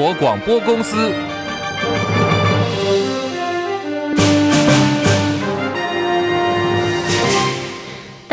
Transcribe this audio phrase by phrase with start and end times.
[0.00, 1.39] 国广播公司。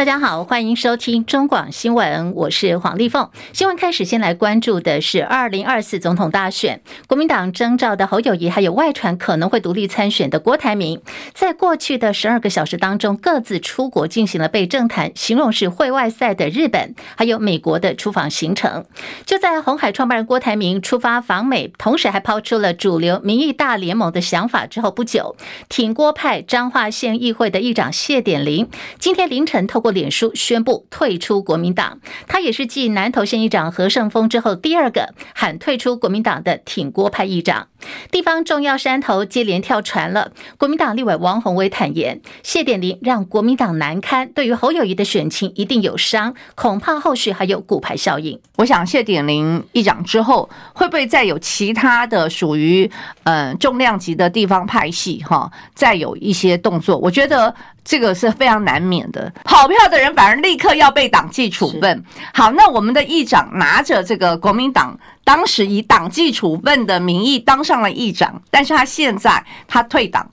[0.07, 3.29] 大家好，欢迎收听中广新闻，我是黄丽凤。
[3.51, 11.01] 新闻开始，先来关注的是二零二四总统大选，国民党征召的侯友谊，还有外传可能会独立参选的郭台铭，
[11.33, 18.85] 在过去的十二个小时当中，各自出国进行了被政坛形容是会外赛的日本，还有美国的出访行程。
[19.25, 25.35] 就在红海创办人郭台铭出发访美，同时还抛出了主流民意大联盟的想法之后不久，
[25.67, 37.69] 挺郭派彰化县议会的议长谢典林，今天凌晨透过脸书宣布退出国民党，他也是继南投县议长何胜峰之后第二个喊退出国民党的挺郭派议长。
[38.11, 40.31] 地方重要山头接连跳船了。
[40.57, 48.39] 国民党立委王宏威坦言，谢典林让国民党难堪，对于侯友谊的选情一定有伤，恐怕后续还有骨牌效应。
[48.57, 52.89] 我想谢典林议长之后，会不会再有其他的属于
[53.23, 56.97] 嗯、呃、重量级的地方派系哈，再有一些动作？
[56.97, 57.53] 我觉得。
[57.89, 62.03] 这个是非常难免的，跑票的人反而立刻要被党纪处分。
[62.33, 70.25] 好，那我们的议长拿着这个国民党当时以党纪处分的名义当上了议长，但是他现在他退党，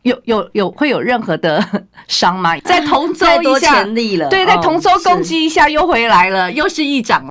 [0.00, 1.62] 有有有会有任何的
[2.08, 2.56] 伤吗？
[2.60, 3.84] 在同舟一下，
[4.30, 7.28] 对，在同舟攻击一下又回来了，又是议长。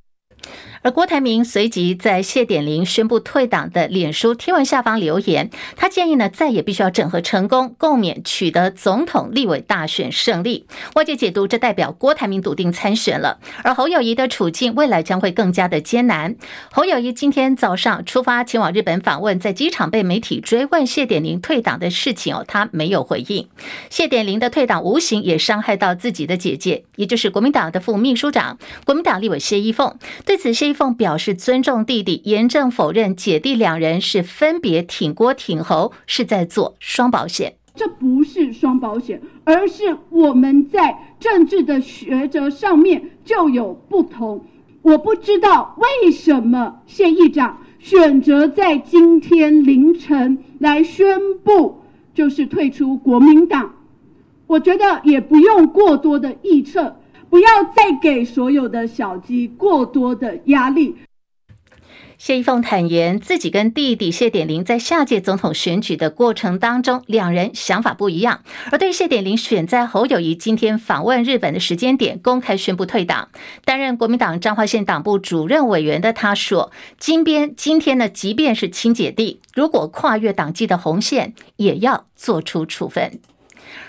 [0.81, 10.65] 而郭台铭随即在谢典林宣布退党的脸书贴文下方留言，他建议呢再也必须要整合成功，共勉取得总统、立委大选胜利。
[10.95, 16.37] 外界解读这代表郭台铭笃定参选了，而侯友宜的处境未来将会更加的艰难。
[16.71, 23.49] 侯友宜今天早上出发前往日本访问，在机场被媒体追问谢典玲退党的事情哦，他没有回应。
[23.89, 29.93] 谢典林的退党无形也伤害到自己的姐姐，也就是国民党的副秘书长、国民党立委谢依凤。
[30.25, 30.68] 对此，谢。
[30.73, 37.55] 凤表示尊重弟弟，严正否认姐弟两人是分别挺郭挺侯，是在做双保险。
[37.75, 44.43] 这不是双保险，而是我们在政治的抉择上面就有不同。
[44.81, 53.75] 我不知道为什么谢议长选择在今天凌晨来宣布，就是退出国民党。
[54.47, 56.95] 我觉得也不用过多的臆测。
[57.29, 60.95] 不要再给所有的小鸡过多的压力。
[62.17, 68.41] 谢依凤坦言，自己跟弟弟谢典林在下届总统选举的过程当中，两人想法不一样。
[68.71, 73.29] 而对谢典林选在侯友谊今天访问日本的时间点，公开宣布退党，
[73.63, 83.21] 担任国民党彰化县党部主任委员的他说：“金边今天呢，即便是亲姐弟，如果跨越党纪的红线，也要做出处分。”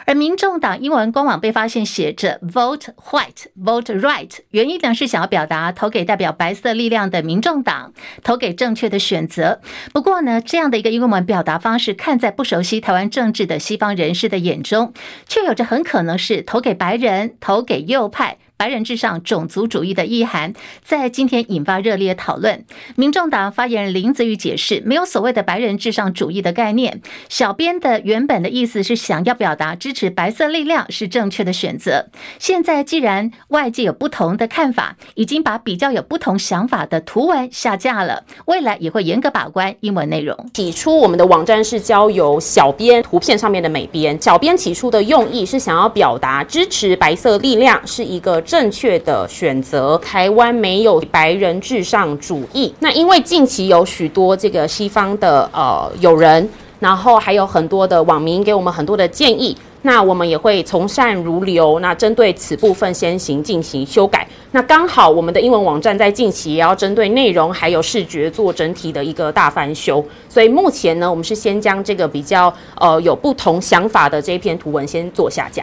[0.07, 7.93] 而民众党英文官网被发现写着 “vote white, vote right”，原意呢是想要表达投给代表白色力量的民众党，
[8.23, 9.61] 投给正确的选择。
[9.93, 14.93] 不过呢，这样的一个英文表达方式，看在不熟悉台湾政治的西方人士的眼中，
[15.29, 18.39] 却有着很可能是投给白人、投给右派。
[18.61, 20.53] 白人至上、种族主义的意涵，
[20.85, 22.63] 在今天引发热烈讨论。
[22.95, 27.01] 民众党发言人林子瑜解释，没有所谓的白人至上主义的概念。
[27.31, 32.09] 小编的原本的意思是想要表达支持白色力量是正确的选择。
[32.39, 40.37] 现在既然外界有不同的看法，已经把比较有不同想法的图文下架了，未来也会严格把关英文内容。
[40.53, 48.39] 起初我们的网站是交由小编图片上面的美编，小编起初的用意是想要表达支持白色力量是一个。
[48.51, 52.75] 正确的选择，台湾没有白人至上主义。
[52.81, 56.49] 那因为近期有许多这个西方的呃友人，
[56.81, 61.79] 然后还有很多的网民给我们很多的建议，那我们也会从善如流。
[61.79, 64.27] 那针对此部分先行进行修改。
[64.51, 75.63] 那刚好我们的英文网站在近期也要针对内容还有视觉做整体的一个大翻修，所以目前呢，我们是先将这个比较呃有不同想法的这一篇图文先做下架。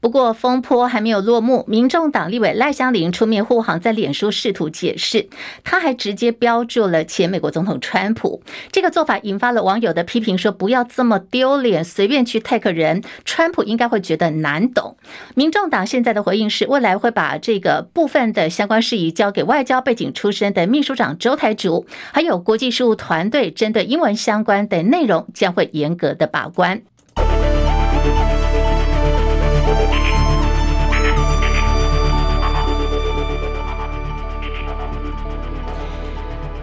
[0.00, 5.28] 不过风波还没有落幕，民众党立委赖香伶出面护航，在脸书试图解释，
[5.64, 8.42] 他还直接标注了前美国总统川普。
[8.70, 14.96] 这个做法引发了网友的批评，说不要这么丢脸，随便去 tag 人，川普应该会觉得难懂。
[15.34, 26.82] 民众党现在的回应是，未来会把这个部分的相关事宜交给外交背景出身的秘书长周台竹，还有国际事务团队，针对英文相关的内容将会严格的把关。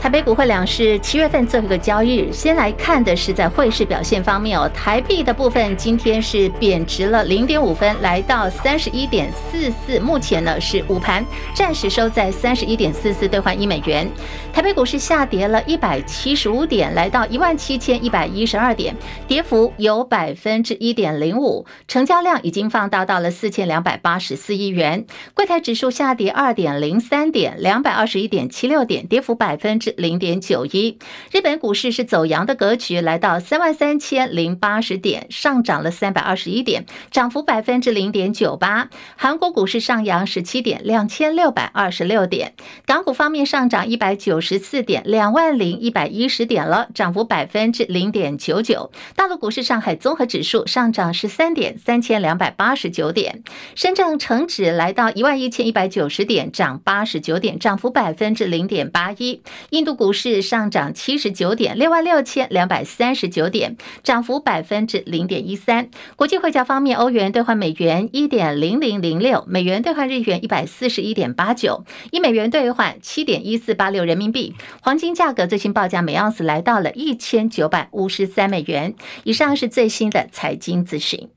[0.05, 4.69] 台北股汇两市七月份最后一个交易日，先来看的是在汇市表现方面哦。
[4.71, 11.25] 台币的部分今天是贬值了零点五分，来到三十一点四四，目前呢是午盘
[11.55, 14.07] 暂时收在三十一点四四兑换一美元。
[14.53, 18.95] 台北股市下跌了一百七十五点，来到一万七千一百一十二点，
[19.27, 25.07] 跌幅有百分之一点零五，成交量已经放大到了四千两百八十四亿元。
[25.33, 29.94] 柜台指数下跌二点零三点，两百二十一点七六点，跌幅百分之。
[29.97, 30.97] 零点九一，
[31.31, 38.89] 日本股市是走阳的格局，来到三万三千零八十点，上涨了三百二十一点，涨幅百分之零点九八。
[39.15, 42.53] 韩国股市上扬十七点，两千六百二十六点。
[42.85, 48.91] 港股方面上涨一百九十四点，两万零一百一十点了，涨幅百分之零点九九。
[49.15, 53.43] 大陆股市上海综合指数上涨十三点，三千两百八十九点。
[53.75, 59.41] 深圳成指来到一万一千一百九十点，涨八十九点，涨幅百分之零点八一。
[59.69, 65.89] 印度股市上涨七十九点，六万六千两百三十九点，涨幅百分之零点一三。
[66.15, 74.55] 国际汇价方面，欧元兑换美元一点零零零六，美元兑换日元一百四十一点八九，一美元兑换七点一四八六人民币。
[74.81, 78.95] 黄金价格最新报价每盎司来到了一千九百五十三美元。
[79.23, 81.34] 以上是最新的财经资讯。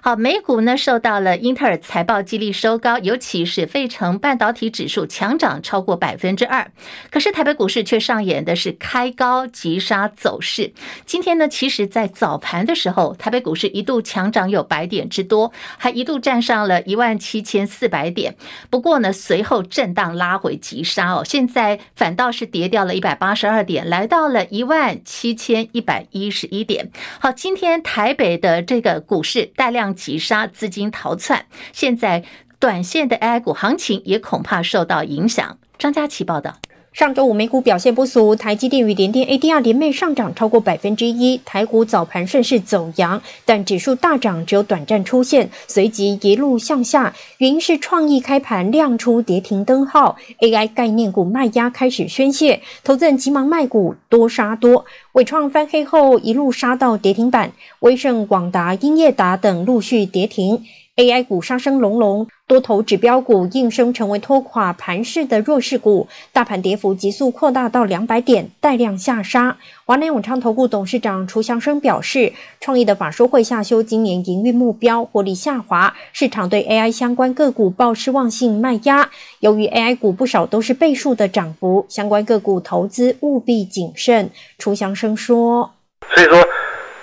[0.00, 6.70] 好，美股呢受到了英特尔财报激励收高，尤其是费城半导体指数强涨超过百分之二。
[7.10, 10.72] 可是台北股市却上演的是开高急杀走势。
[11.04, 18.36] 今天呢，其实在早盘的时候，台北股市一度强涨有百点之多，还一度站上了一万七千四百点。
[18.70, 26.90] 不过呢，随后震荡拉回急杀哦，现在反倒是跌掉了一百八十二点，来到了一万七千一百一十一点。
[27.20, 32.24] 好，今天台北的这个股市带量急杀，资金逃窜，现在
[32.58, 35.58] 短线的 AI 股行情也恐怕受到影响。
[35.78, 36.58] 张佳琪报道。
[36.92, 47.14] 上周五美股表现不俗，台积电与联电 ADR 连袂上涨超过百分之一，台股早盘顺势走扬，但指数大涨只有短暂出现，随即一路向下。
[47.38, 54.84] 原因是创意开盘亮出跌停灯号，AI 概念股卖压开始宣泄，投资人急忙卖股，多杀多。
[55.12, 60.64] 纬创翻黑后一路杀到跌停板，威盛、广达、英业达等陆续跌停。
[60.96, 69.56] AI 股杀声隆隆，多头指标股应声成为拖垮盘势的弱势股，大盘跌幅急速扩大到两百点，带量下杀。
[69.84, 79.08] 华南永昌投顾董事长楚祥生表示，创意的法说会下修今年营运目标，获利下滑，市场对 AI 相关个股报失望性卖压。
[79.38, 84.28] 由于 AI 股不少都是倍数的涨幅，相关个股投资务必谨慎。
[84.58, 85.70] 楚祥生说
[86.12, 86.44] ：“所以说，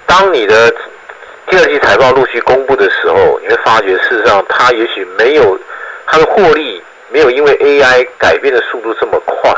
[0.06, 0.74] 当你的。”
[1.50, 5.58] 第二季财报陆续公布的时候，你会发觉，事实上它也许没有
[6.06, 9.52] 它的获利没有因为 AI 改变的速度这么快，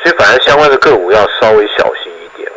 [0.00, 2.48] 所以反而相关的个股要稍微小心一点。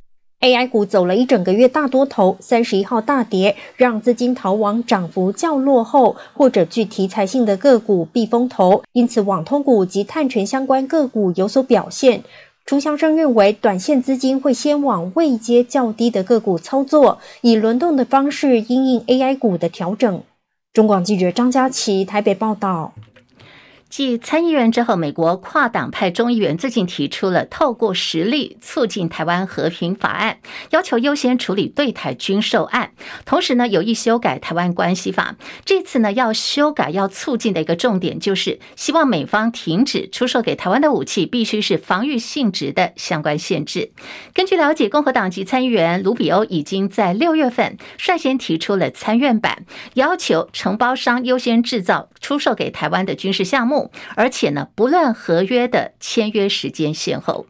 [0.41, 12.23] AI 股走了一整个月大多头，三十一号大跌，让资金逃往涨幅较落后或者具题材性的个股避风头，因此网通股及碳权相关个股有所表现。
[12.65, 20.23] 朱祥生认为，短线资金会先往位阶较低的个股操作，以轮动的方式因应 AI 股的调整。
[20.73, 22.93] 中广记者张佳琪台北报道。
[23.87, 30.39] 继参议院之后，美国跨党派众议员最近提出了透过实力促进台湾和平法案，
[30.71, 32.91] 要求优先处理对台军售案，
[33.23, 35.37] 同时呢有意修改台湾关系法。
[35.63, 43.91] 这次呢要修改要促进的一个重点，就是希望美方停止出售给台湾的武器必须是防御性质的相关限制。
[44.33, 53.84] 根据了解，共和党籍参议员卢比欧已经在六月份率先提出了参院版，要求承包商优先制造出售给台湾的军事项目。
[54.15, 57.47] 而且呢，不论合约的签约时间先后。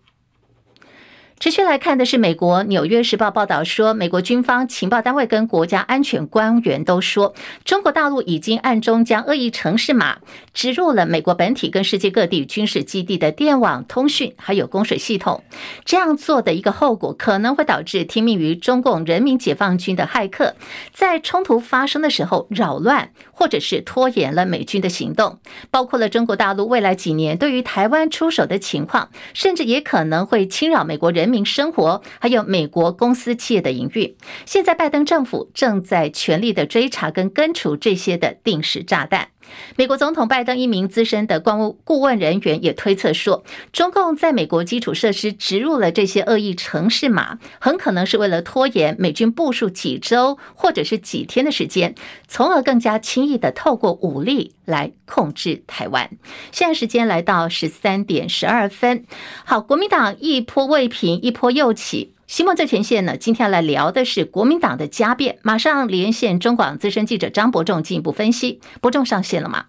[1.38, 10.20] 持续来看的是，美国《纽约时报》报道说，美国军方情报单位跟国家安全官员都说，中国大陆已经暗中将恶意城市码
[10.54, 15.44] 植入了美国本体跟世界各地军事基地的电网通讯，还有供水系统。
[15.84, 20.56] 这样做的一个后果，可能会导致听命于中共人民解放军的骇客，
[20.94, 25.40] 在冲突发生的时候扰乱或者是拖延了美军的行动。
[25.70, 31.25] 包括了中国大陆未来几年对于台湾出手的情况，甚至也可能会侵扰美国人。
[31.26, 34.16] 人民生活，还有美国公司企业的营运。
[34.46, 39.30] 现在拜登政府正在全力的追查跟根除这些的定时炸弹。
[39.76, 51.94] 美国总统拜登一名资深的官务顾问人员也推测说，中共在美国基础设施植入了这些恶意程式码，很可能是为了拖延美军部署几周或者是几天的时间，
[52.28, 56.10] 从而更加轻易的透过武力来控制台湾。
[56.52, 59.06] 现在时间来到十三点十二分，
[59.44, 62.15] 好，国民党一波未平，一波又起。
[62.28, 65.38] 新闻最前线呢，今天要来聊的是国民党的家变。
[65.44, 68.60] 马上连线中广资深记者张伯仲进一步分析。
[68.82, 69.66] 伯仲上线了吗？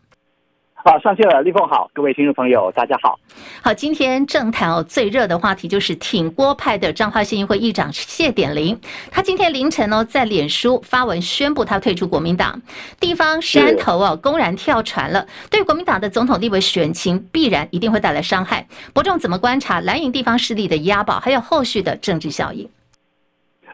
[0.86, 1.42] 好，上线了。
[1.42, 3.18] 立凤好，各位听众朋友，大家好。
[3.60, 8.78] 好，今天政坛哦最热的话题就是挺郭派的彰化县议会议长谢点玲。
[9.10, 12.62] 他今天凌晨哦在脸书发文宣布他退出国民党。
[13.00, 18.64] 地方山头哦公然跳船了，对国民党的总统立委选情必然一定会带来伤害。
[18.94, 22.70] 伯仲怎么观察蓝营地方势力的押宝，还有后续的政治效应？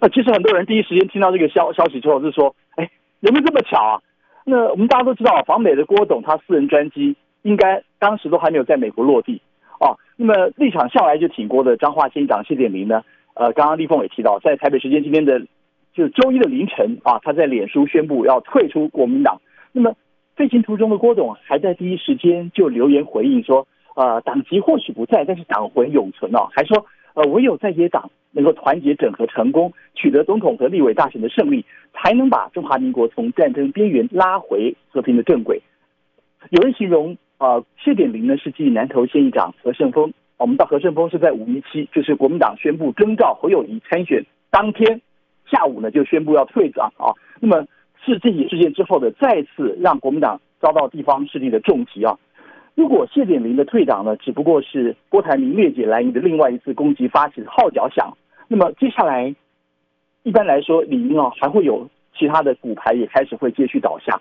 [0.01, 2.91] 呃，其实很多人第一时间听到这个消消息之后，就是说，哎，
[3.21, 4.01] 有没有这么巧啊？
[4.45, 9.41] 那我们大家都知道，访美的郭董他私人专机应该当时都还没有在美国落地
[9.79, 9.95] 啊。
[10.17, 13.03] 那么立场向来就挺郭的彰化县长谢点玲呢，
[13.35, 15.41] 呃，刚刚立凤也提到，在台北时间今天的
[15.95, 19.41] 就是周一的凌晨啊，他在脸书宣布要退出国民党。
[19.73, 19.95] 那么
[20.37, 26.85] 飞行途中的郭董还在第一时间就留言回应说，呃，党籍或许不在，但是党魂永存哦，还说。
[27.15, 35.61] 呃，唯有在野党能够团结整合成功，取得总统和立委大选的胜利，才能把中华民国从战争边缘拉回和平的正轨。
[36.51, 45.01] 有人形容啊、呃，谢点林呢是继南投县议长何胜峰，我们到何胜峰是在五一七，就是国民党宣布征召侯友宜参选当天
[45.51, 47.13] 下午呢，就宣布要退党啊。
[47.41, 47.67] 那么
[48.05, 52.19] 是这起事件之后的再次让国民党遭到地方势力的重击啊。
[52.75, 58.17] 如果谢点玲的退党呢，只不过是郭台铭列解蓝营的另外一次攻击发起的号角响，
[58.49, 59.35] 那么接下来
[60.23, 64.21] 一般来说，理应啊还会有其他的骨牌也开始会继续倒下。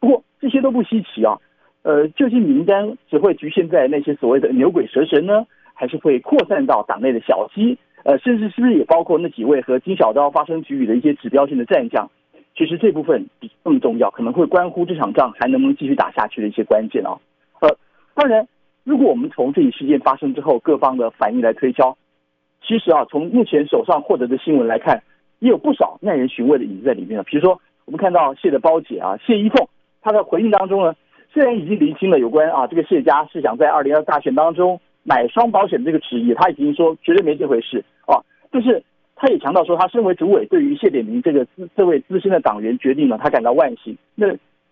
[0.00, 1.38] 不过这些都不稀奇啊。
[1.82, 7.78] 呃，究竟名单只会局限在那些所谓的牛鬼蛇神呢，还是会扩散到党内的小鸡？
[8.04, 12.10] 呃，甚至是不是也包括那几位和金小刀发生局域的一些指标性的战将？
[12.56, 17.16] 其实这部分比更重要，可能会关乎这场仗还能不能继续打下去的一些关键啊。
[18.18, 18.48] 当然，
[18.82, 21.96] 如果我们从这一事件发生之后各方的反应来推敲，
[22.60, 25.00] 其实啊，从目前手上获得的新闻来看，
[25.38, 27.22] 也有不少耐人寻味的影子在里面了。
[27.22, 29.68] 比如说，我们看到谢的胞姐啊，谢依凤，
[30.02, 30.96] 她的回应当中呢，
[31.32, 38.18] 虽然已经厘清了有关啊这个谢家是想在二零二大选当中买双保险这个旨意，她已经说绝对没这回事啊。
[38.50, 38.82] 就是
[39.14, 43.96] 她也强调说，她身为主委，对于谢点明这个资这位资深的党员决定呢，她感到万幸。
[44.16, 44.26] 那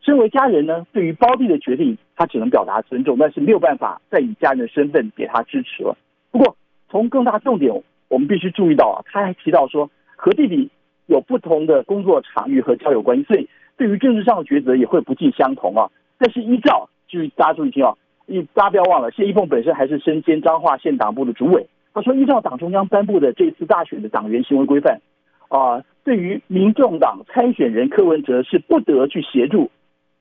[0.07, 5.99] 身为家人呢，对于胞弟的决定，他只能表达尊重，但是没有办法再以家人的身份给他支持了。
[6.31, 6.57] 不过，
[6.89, 10.71] 从更大重点，我们必须注意到啊，他还提到说，和弟弟
[11.07, 15.91] 有不同的工作场域和交友关系，所以对于政治上的抉择也会不尽相同啊。
[16.19, 17.93] 但是依照，就是大家注意听啊，
[18.27, 21.67] 你大家不要忘了，谢依凤本身还是身兼彰化县党部的主委。
[21.93, 25.01] 他说，依照党中央颁布的这次大选的党员行为规范
[25.49, 29.69] 啊，对于民众党参选人柯文哲是不得去协助。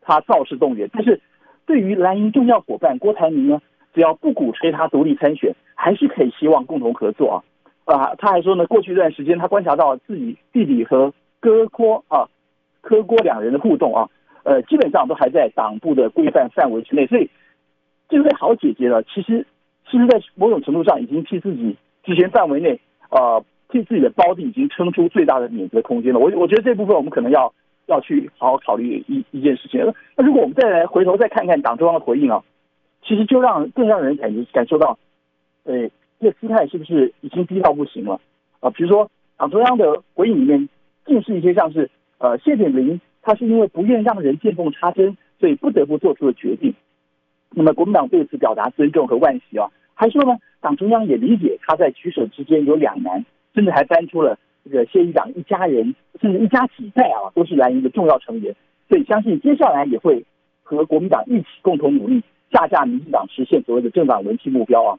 [0.08, 1.20] 他造势动员，但是
[1.66, 3.60] 对于蓝营重要伙伴郭台铭呢，
[3.92, 7.36] 只要不鼓吹他独立参选，还是可以希望共同合作啊。
[7.86, 12.30] 啊，他还说呢，过去一段时间他观察到自己弟弟和柯郭啊，
[12.82, 14.08] 柯郭两人的互动啊，
[14.44, 17.28] 呃，基本上都还在党部的规范范围之内，所以
[18.08, 19.48] 这位好姐姐呢，其实
[19.90, 26.20] 其实在某种程度上已经替自己职权范围内啊，替自己的胞弟已经撑出最大的免责空间了。
[26.20, 27.52] 我我觉得这部分我们可能要。
[27.88, 29.94] 要去好好考虑一一件事情。
[30.16, 32.44] 那如果我们再来回头再看看党中央的回应啊，
[33.04, 34.98] 其实就让更让人感觉感受到，
[35.64, 35.90] 呃，
[36.20, 38.20] 这个姿态是不是已经低到不行了
[38.60, 38.70] 啊？
[38.72, 40.68] 比如说党中央的回应里面，
[41.06, 46.74] 尽是一些像是呃谢点林，他是因为不愿让人见缝插针，所以不得不做出的决定。
[47.52, 53.24] 那么国民党对此表达尊重和惋惜啊，还说呢，党中央也理解他在取舍之间有两难，
[53.54, 54.38] 甚至还搬出了。
[54.66, 58.56] 这个谢议长一家人，甚至一家几代啊，都是蓝营的重要成员，
[58.90, 60.26] 所以相信接下来也会
[60.64, 64.98] 和国民党一起共同努力，下架民进党，实现所谓的政党轮替目标啊。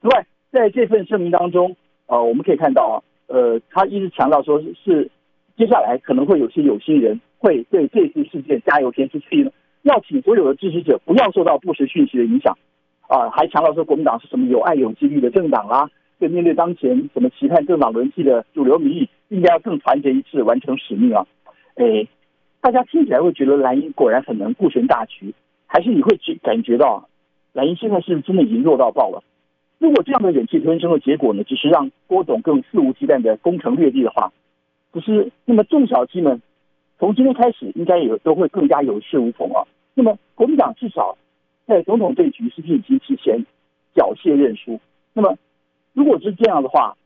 [0.00, 1.76] 此外，在这份声明当中，
[2.06, 5.10] 呃，我们可以看到啊，呃，他一直强调说是
[5.58, 9.50] 接下来可能会有些有心人会对这次事件加油添醋，所以呢，
[9.82, 12.56] 要请所有的支持者不要受到不实讯息的影响
[13.08, 15.90] 啊，还强调说国民党是什么有爱有纪律的政党啊。
[16.28, 21.26] 面对当前怎么期盼政党轮替的主流民意，应该要更团结一致完成使命啊！
[21.74, 22.06] 哎，
[22.60, 25.34] 大家听起来会觉得蓝营果然很能顾全大局，
[25.66, 27.08] 还是你会觉感觉到
[27.52, 29.22] 蓝营现在是真的已经弱到爆了？
[29.78, 34.32] 如果这样的忍气吞声的结果呢，只是让郭董更肆无忌惮的攻城略地的话，
[34.90, 35.32] 不是？
[35.44, 36.40] 那么中小鸡们
[36.98, 39.66] 从今天开始应该也都会更加有恃无恐啊！
[39.94, 41.18] 那么国民党至少
[41.66, 43.44] 在总统这一局是不是已经提前
[43.94, 44.80] 缴械认输？
[45.14, 45.36] 那么
[45.92, 46.96] 如果是这样的话，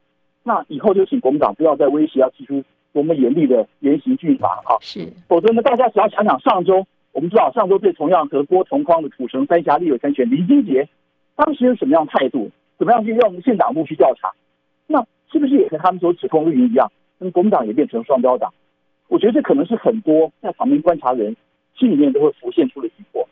[0.43, 2.63] 那以后就请国民党不要再威胁要提出
[2.93, 4.79] 多么严厉的严刑峻法哈。
[4.81, 10.89] 是，否则呢，大家只要想想上周，我们知道上周对同样和郭同框的土城三峡立委参选林金杰，
[11.35, 12.51] 当时有什么样态度？
[12.79, 14.31] 怎么样去用县党部去调查？
[14.87, 16.91] 那是不是也和他们所指控绿营一样？
[17.19, 18.53] 那么国民党也变成双标党？
[19.09, 21.35] 我觉得这可能是很多在旁边观察人
[21.79, 23.25] 心里面都会浮现出的疑惑。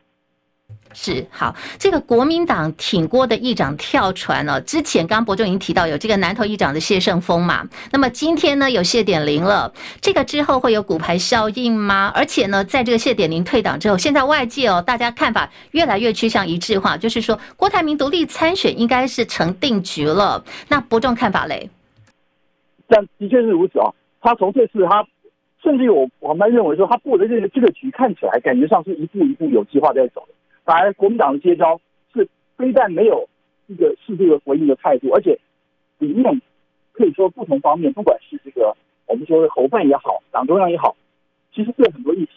[0.94, 4.60] 是好，这个国民党挺郭的议长跳船了。
[4.60, 12.12] 之前刚刚伯仲已经提到有这个南投议长的谢胜峰嘛，那么今天呢有谢点玲了，这个之后会有骨牌效应吗？
[12.14, 20.44] 而且呢，在这个谢点玲退党之后，现在外界哦大家看法越来越趋向一致化，就是说郭台铭独立参选应该是成定局了。
[20.68, 21.68] 那伯仲看法嘞？
[22.86, 25.04] 但的确是如此啊，他从这次他
[25.62, 30.34] 甚至我我们认为说他布的这个这个局看起来感觉上是一步一步有计划在走的。
[30.64, 31.78] 反而国民党的接招
[32.12, 33.28] 是非但没有
[33.66, 35.38] 一个适度的回应的态度，而且
[35.98, 36.40] 里面
[36.92, 38.74] 可以说不同方面，不管是这个
[39.06, 40.96] 我们说的侯办也好，党中央也好，
[41.52, 42.30] 其实对很多议题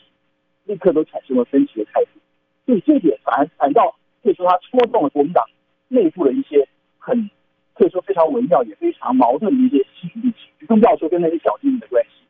[0.66, 2.20] 立刻都产生了分歧的态度。
[2.66, 5.46] 所以这点反而反倒可以说他戳中了国民党
[5.88, 6.68] 内部的一些
[6.98, 7.30] 很
[7.76, 10.34] 可以说非常微妙也非常矛盾的一些心理，
[10.68, 12.26] 更不要说跟那些小精灵的关系。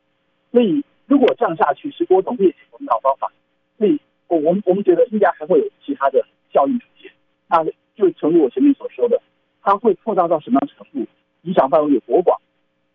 [0.52, 3.32] 所以如果这样下去，是郭董灭解国民党方法，
[3.78, 3.98] 所以。
[4.28, 7.10] 我我们我们觉得应该还会有其他的效应出现，
[7.48, 7.64] 那
[7.96, 9.20] 就诚如我前面所说的，
[9.62, 11.08] 它会扩大到什么样程度，
[11.42, 12.40] 影响范围有多广？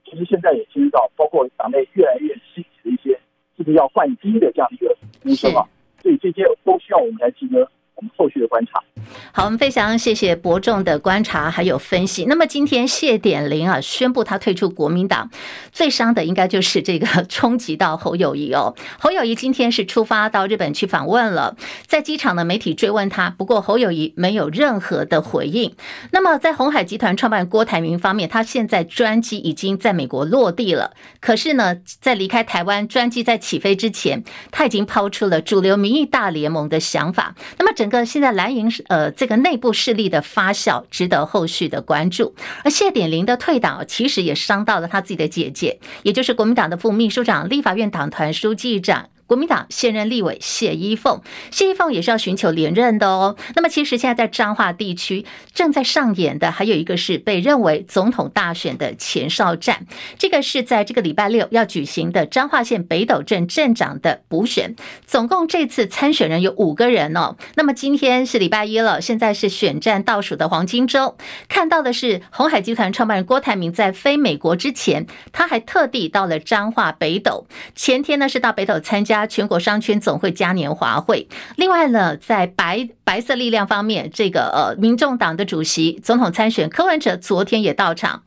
[0.06, 3.20] 其实现在也听到，包括党内越来越兴起的一些，
[3.58, 5.68] 是不是要换机的这样的一个呼声啊？
[6.02, 7.70] 所以这些都需要我们来记得。
[7.96, 8.84] 我们后续的观察。
[9.32, 12.26] 好，我们非常谢谢伯仲的观察还有分析。
[12.26, 15.30] 那么今天谢点玲啊宣布他退出国民党，
[15.72, 18.76] 最伤的应该就是这个冲击到侯友谊哦。
[19.00, 21.56] 侯友谊今天是出发到日本去访问了，
[21.86, 25.76] 在机场的媒体追问他，不过侯友谊没有任何的回应。
[26.12, 37.36] 那么在鸿海集团创办郭台铭方面，他现在专机已经在美国落地了，可是呢，在离开台湾专机在起飞之前，他已经抛出了主流民意大联盟的想法。
[37.58, 42.36] 那么整个现在蓝营呃这个内部势力的发酵，值得后续的关注。
[42.64, 49.10] 而谢点玲的退党，其实也伤到了他自己的姐姐，也就是国民党的副秘书长、立法院党团书记长。
[49.26, 53.36] 国民党现任立委谢依凤，谢依凤也是要寻求连任的哦。
[53.56, 59.88] 那么，其实现在在彰化地区正在上演的，还有一个是被认为总统大选的前哨战。
[60.18, 64.76] 这个是在这个礼拜六要举行的彰化县北斗镇镇长的补选。
[65.06, 67.38] 总共这次参选人有五个人哦。
[67.56, 71.18] 那么今天是礼拜一了，现在是选战倒数的黄金周。
[71.48, 77.48] 看到的是鸿海集团创办人郭台铭在飞美国之前，他还特地到了彰化北斗。
[77.74, 79.13] 前天呢是到北斗参加。
[79.14, 81.28] 加全国商圈总会嘉年华会。
[81.56, 88.24] 另外呢，在白白色力量方面，这个呃，民众党的主席、总统参选柯文哲昨天也到场。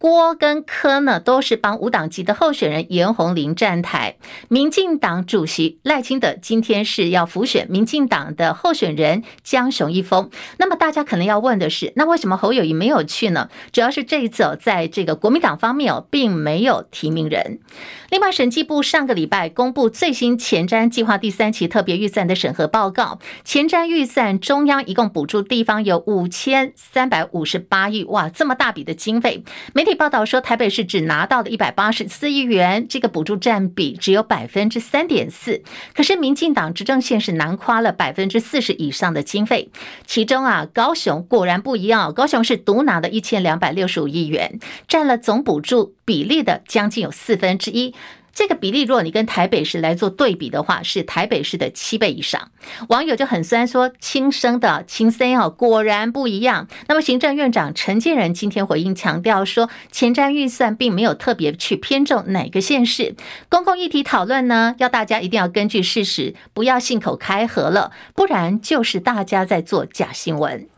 [0.00, 4.16] 郭跟柯呢，都是帮无党籍的候选人颜鸿龄站台。
[4.48, 10.30] 民进党主席赖清德今天是要辅选民进党的候选人江雄一峰。
[10.56, 13.50] 那么大家可能要问的是，那为什么侯友谊没有去呢？
[13.72, 17.60] 主要是这一次哦，在这个国民党方面哦，并没有提名人。
[18.08, 29.89] 另外，审计部上个礼拜公布最新前瞻计划第三期特别预算的审核报告，前瞻预算中央一共补助地方有五千三百五十八亿，哇，这么大笔的经费，媒体。
[29.94, 35.62] 报道说，台北市只拿到了一百八十四亿元，这个补助占比只有百分之三点四。
[35.94, 39.70] 可是，民进党执政县是囊括了百分之四十以上的经费。
[40.06, 47.94] 其中啊，高雄果然不一样，高雄是独拿的一千两百六十五亿元，占了总补助比例的将近有四分之一。
[48.32, 52.50] 这个比例，如果你跟台北市来做对比的话，是台北市的七倍以上。
[52.88, 63.14] 网友就很酸说：“亲生的亲生哦，果然不一样。”那么，行政院长陈建仁今天回应强调说，前瞻预算并没有特别去偏重哪个县市。
[63.48, 70.68] 公共议题讨论呢，要大家一定要根据事实，不要信口开河了，不然就是大家在做假新闻。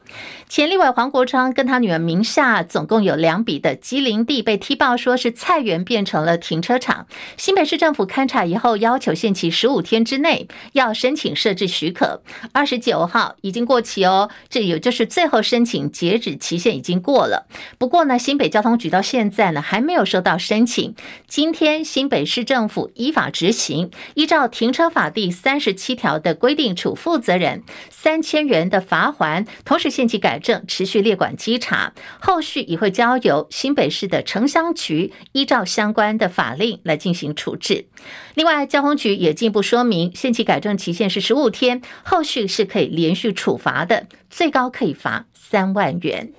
[0.53, 7.07] 前立委黄国昌跟他女儿名下总共有两笔的机灵地被踢爆，说是菜园变成了停车场。
[7.39, 12.21] 新北市政府勘查以后，要求限期十五天之内要申请设置许可。
[12.53, 17.47] 二十九号已经过期哦，这也就是最后申请截止期限已经过了。
[17.79, 20.95] 不过呢，新北交通局到现在呢还没有收到申请。
[21.27, 37.87] 今天新北市政府依法执行，依照停车法第三十七条的规定，处负责人三千元的罚锾，同时限期改正，持续列管稽查，后续也会交由新北市的城乡局依照相关的法令来进行处置。
[38.35, 46.33] 另外，交通局也进一步说明，限期改正期限是十五天，后续是可以连续处罚的，最高可以罚三万元。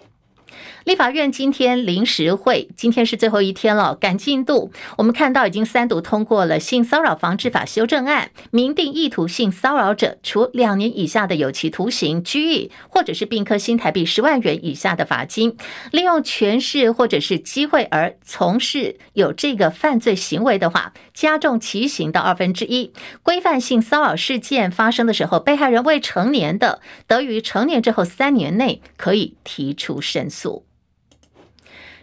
[0.84, 4.72] 立法院今天临时会，今天是最后一天了，赶进度。
[4.98, 15.56] 我们看到已经三读通过了性骚扰防治法修正案，明定意图性骚扰者处两年以下的有期徒刑、拘役，或者是并科新台币十万元以下的罚金。
[15.92, 22.92] 利用权势或者是机会而从事有这个犯罪行为的话，加重其刑到二分之一。
[23.24, 30.43] 规范性骚扰事件发生的时候，被害人未成年的，得于成年之后三年内可以提出申诉。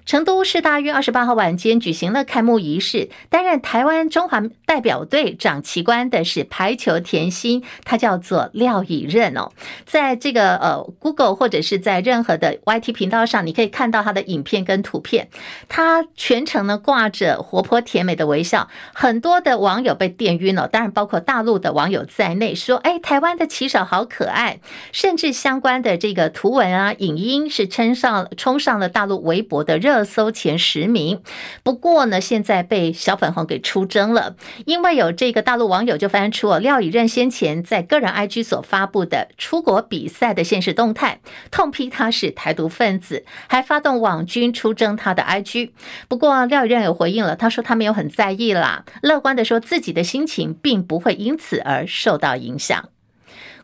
[0.07, 9.51] 成都市大约二十八号晚间举行了开幕仪式，担任台湾中华代表队长旗官的是排球甜心，他叫做廖以任哦。
[9.87, 15.29] 在这个呃 Google 或者是在任何的 YT 频道上，你可以看到他的影片跟图片。
[15.69, 24.61] 他全程呢挂着活泼甜美的微笑，很多的网友被电晕了，当然包括大陆的网友在内，说：“哎，台湾的旗手好可爱。”
[24.93, 29.90] 甚至相关的这个图文啊、影音是称上冲上了大陆微博的热。
[29.91, 31.21] 热搜前十名，
[31.65, 41.19] 不过呢，现在被小粉红给出征了，因为有这个大陆网友就翻出了廖以任先前在个人 IG 所发布的出国比赛的现实动态，
[41.51, 45.73] 痛批他是台独分子，还发动网军出征他的 IG。
[46.07, 52.91] 不过廖以任有回应了，他说他没有很在意啦，乐观的说自己的心情并不会因此而受到影响。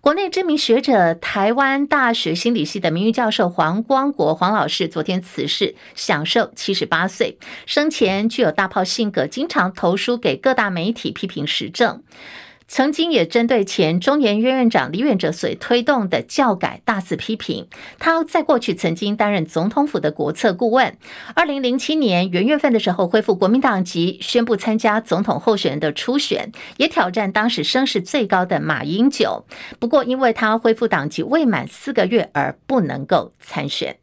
[0.06, 7.36] 国内知名学者、台湾大学心理系的名誉教授黄光国黄老师昨天辞世，享受七十八岁。
[7.66, 12.04] 生前具有大炮性格，经常投书给各大媒体批评时政。
[12.68, 17.68] 曾经也针对前中研院院长李远哲所推动的教改大肆批评。
[17.98, 20.96] 他在过去曾经担任总统府的国策顾问。
[21.34, 29.44] 二零零七年元月份的时候，恢复国民党籍，宣布参加总统候选人的初选，也挑战当时声势最高的马英九。
[29.78, 33.96] 不过，因为他恢复党籍未满四个月，而不能够参选。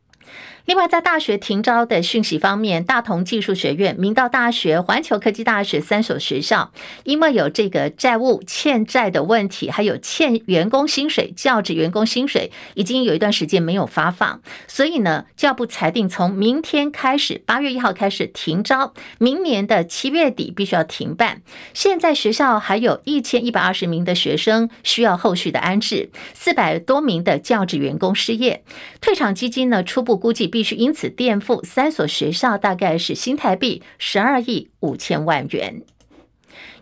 [0.65, 6.71] 另外，在大学停招的讯息方面，大同技术学院、明道大学、环球科技大学三所学校，
[7.03, 21.41] 因为有这个债务欠债的问题，还有欠员工薪水、教职员工薪水，已经有一段时间没有发放，所以呢，教部裁定从明天开始，八月一号开始停招，明年的七月底必须要停办。
[21.73, 28.63] 现在学校还有一千一百二十名的学生需要后续的安置，四百多名的教职员工失业，
[29.01, 30.52] 退场基金呢，初步估计。
[30.53, 35.81] 必须因此垫付三所学校，大概是新台币十二亿五千万元。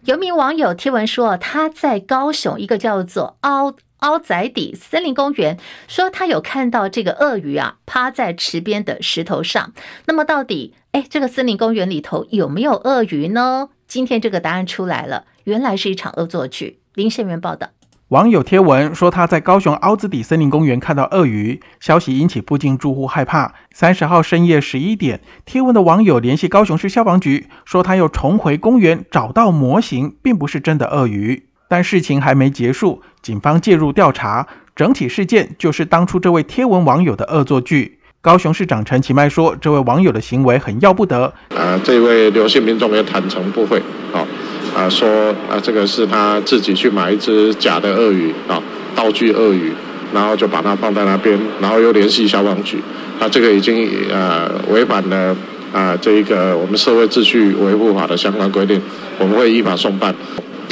[0.04, 5.58] 有名网友贴文说，他在高雄一个叫做凹凹仔底森林公园，
[5.88, 9.72] 说他有看到这个鳄鱼啊趴在池边的石头上。
[10.06, 13.70] 那么到底，哎，这个森林公园里头有没有鳄鱼呢？
[13.88, 16.82] 今天这个答案出来了，原来是一场恶作剧。
[16.94, 17.70] 林宪元报道。
[18.12, 23.54] 网友贴文说他在高雄凹子底森林公园看到鳄鱼，消息引起附近住户害怕。
[23.74, 31.44] 三十号深夜十一点，贴文的网友联系高雄市消防局，说他又重回公园找到模型，并不是真的鳄鱼。
[31.70, 34.46] 但事情还没结束，警方介入调查，
[34.76, 38.00] 整体事件就是当初这位贴文网友的恶作剧。
[38.20, 41.34] 高雄市长陈其迈说，这位网友的行为很要不得。
[41.56, 44.28] 啊，这位刘姓民众也坦诚不讳，好。
[44.76, 45.08] 啊，说
[45.50, 48.62] 啊，这个是他自己去买一只假的鳄鱼啊，
[48.96, 49.72] 道具鳄鱼，
[50.14, 52.78] 然后就把它放在那边，然后又联系消防局，
[53.20, 55.36] 他，这个已经呃违反了
[55.74, 58.82] 啊这一个我们社会秩序维护法的相关规定，
[59.20, 60.16] 我们会依法送办。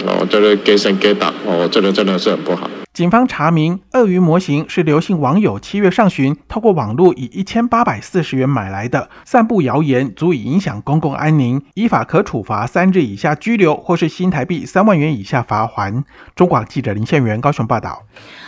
[0.06, 2.70] 哦，这个给神给党，哦，这个真的是很不好。
[2.92, 16.04] 警方查明，鳄鱼模型是刘姓网友七月上旬透过网络以一千八百四十元买来的，散布谣言足以影响公共安宁，依法可处罚三日以下拘留或是新台币三万元以下罚锾。
[16.36, 18.04] 中广记者林宪元高雄报道。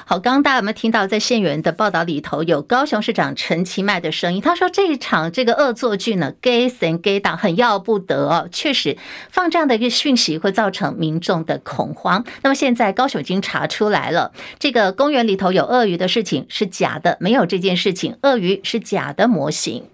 [0.06, 4.41] 好，刚刚大家有没有听到，在宪元的报道里头有高雄市长陈其迈的声音？
[4.41, 8.97] 他说这一场这个恶作剧呢，gay 神 gay 党很要不得哦，确实
[9.30, 12.25] 放这样的一个讯息会造成民众的恐慌。
[12.41, 14.30] 那么现在高雄已经查出来了。
[14.59, 19.85] 这个公园里头有鳄鱼的事情是假的，没有这件事情，鳄鱼是假的模型。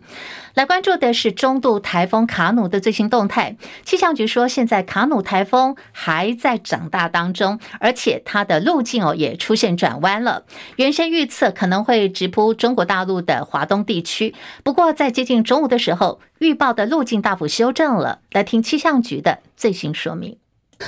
[0.53, 3.55] 来关注的是中度台风卡努的最新动态。
[3.85, 10.45] 气象局说，现在卡努台风还在长大当中，而且它的路径哦也出现转弯了。
[10.77, 18.21] 原先预测可能会直扑中国大陆的华东地区，不过在接近中午的时候，预报的路径大幅修正了。
[18.31, 20.37] 来听气象局的最新说明。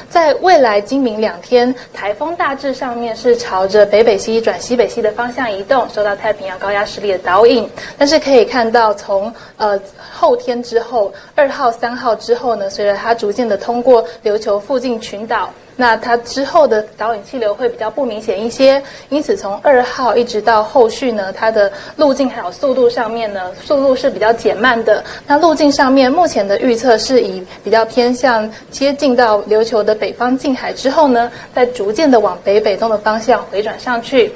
[0.10, 7.68] 在未来今明两天，台风大致上面是朝着北北西转西北西的方向移动，受到太平洋高压势力的导引。
[7.98, 9.80] 但是可以看到从，从呃
[10.12, 15.52] 后天之后，二号、三号之后呢，随着它逐渐的通过琉球附近群岛。
[15.80, 25.02] 那它之后的导引气流会比较不明显一些，因此从二号一直到后续呢，它的路径还有速度上面呢，速度是比较减慢的。
[25.26, 34.34] 那路径上面目前的预测是以比较偏向接近到琉球的北方近海之后呢，再逐渐的往北北东的方向回转上去。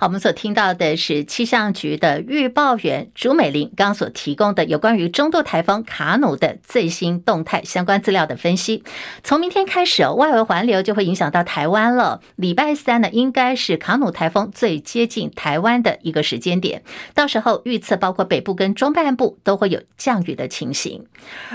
[0.00, 8.84] 好，我们所听到的是气象局的预报员朱美玲刚刚所提供的有关于中度台风卡努的最新动态相关资料的分析。
[9.24, 12.20] 从明天开始，外围环流就会影响到台湾了。
[12.36, 21.06] 礼拜三呢，应该是卡努台风最接近台湾的一个时间点，到时候预测包括北部跟中半部都会有降雨的情形。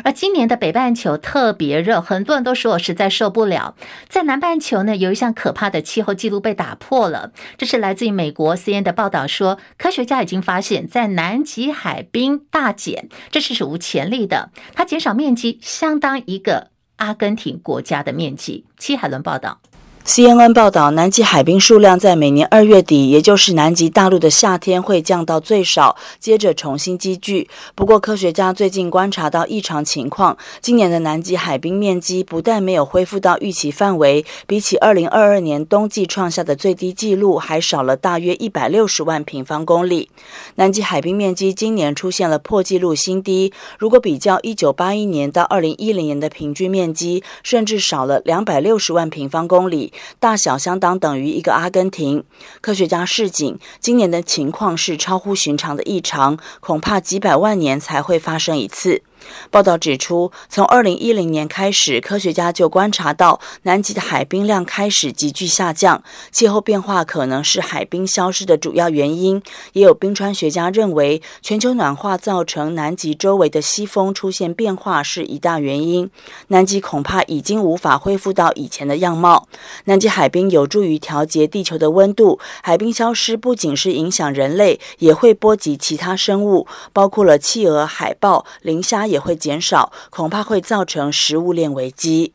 [0.03, 3.75] 而今年的北半球特别热，很多人都说我实在受不了。
[4.10, 8.33] 在南半球呢，有一项可怕的气候记录被打破了，这是来自于美。
[8.34, 14.52] 国 C N 的报道说，科学家已经发现，在南极海冰大减，这是史无前例的。
[14.74, 18.65] 它减少面积相当一个阿根廷国家的面积。
[18.78, 19.62] 七海伦报道。
[20.06, 27.50] CNN 报道，南极海冰数量在每年二月底，也就是南极大陆的夏天，会降到最少，接着重新积聚。
[27.74, 40.10] 不过，科学家最近观察到异常情况，今年的南极海冰面积不但没有恢复到预期范围，比起二零二二年冬季创下的最低纪录，还少了大约一百六十万平方公里。
[40.56, 49.92] 南极海冰面积今年出现了破纪录新低，如果比较一九八一年到二零一零年的平均面积，甚至少了两百六十万平方公里。
[50.19, 52.23] 大小相当等于一个阿根廷。
[52.62, 59.03] 科学家示警，今年的情况是超乎寻常的异常，恐怕几百万年才会发生一次。
[59.51, 69.41] 报道指出，从二零一零年开始，科学家就观察到南极的海冰量开始急剧下降，气候变化可能是海冰消失的主要原因。
[69.73, 76.09] 也有冰川学家认为，全球暖化造成南极周围的西风出现变化是一大原因。
[76.47, 79.47] 南极恐怕已经无法恢复到以前的样貌。
[79.86, 89.03] 南极海冰有助于调节地球的温度，海冰消失不仅是影响人类，也会波及其他生物，包括了企鹅、海豹、磷虾。
[89.13, 92.34] 也会减少，恐怕会造成食物链危机。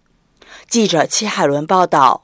[0.68, 2.22] 记者戚海伦报道。